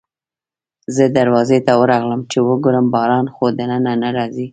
زه 0.95 1.03
دروازې 1.17 1.59
ته 1.65 1.73
ورغلم 1.81 2.21
چې 2.31 2.37
وګورم 2.47 2.85
باران 2.95 3.25
خو 3.33 3.43
دننه 3.59 3.91
نه 4.03 4.09
راځي. 4.17 4.47